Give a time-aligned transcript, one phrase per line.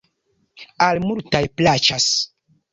[0.85, 2.11] Al multaj plaĉas.